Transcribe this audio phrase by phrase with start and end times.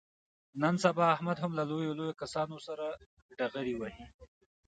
[0.61, 2.85] نن سبا احمد هم له لویو لویو کسانو سره
[3.37, 4.05] ډغرې وهي.